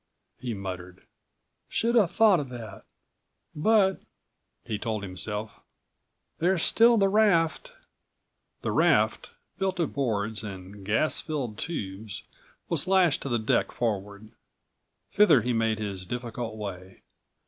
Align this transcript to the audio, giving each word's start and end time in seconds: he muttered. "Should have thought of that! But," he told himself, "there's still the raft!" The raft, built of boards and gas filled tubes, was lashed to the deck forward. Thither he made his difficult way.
he 0.39 0.55
muttered. 0.55 1.03
"Should 1.69 1.93
have 1.93 2.09
thought 2.09 2.39
of 2.39 2.49
that! 2.49 2.85
But," 3.53 4.01
he 4.65 4.79
told 4.79 5.03
himself, 5.03 5.59
"there's 6.39 6.63
still 6.63 6.97
the 6.97 7.07
raft!" 7.07 7.73
The 8.63 8.71
raft, 8.71 9.29
built 9.59 9.79
of 9.79 9.93
boards 9.93 10.43
and 10.43 10.83
gas 10.83 11.21
filled 11.21 11.59
tubes, 11.59 12.23
was 12.67 12.87
lashed 12.87 13.21
to 13.21 13.29
the 13.29 13.37
deck 13.37 13.71
forward. 13.71 14.31
Thither 15.11 15.43
he 15.43 15.53
made 15.53 15.77
his 15.77 16.07
difficult 16.07 16.55
way. 16.57 17.03